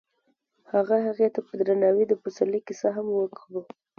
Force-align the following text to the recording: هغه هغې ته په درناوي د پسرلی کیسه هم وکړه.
هغه 0.71 0.95
هغې 1.07 1.27
ته 1.33 1.39
په 1.47 1.53
درناوي 1.59 2.03
د 2.07 2.13
پسرلی 2.21 2.59
کیسه 2.67 2.89
هم 2.95 3.07
وکړه. 3.19 3.61